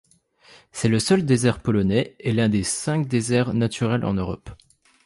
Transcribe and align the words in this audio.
C'est 0.71 0.87
le 0.87 0.97
seul 0.99 1.23
désert 1.25 1.59
polonais, 1.59 2.15
et 2.19 2.33
l'un 2.33 2.49
des 2.49 2.63
cinq 2.63 3.07
déserts 3.07 3.53
naturels 3.53 4.03
en 4.03 4.15
Europe. 4.15 4.49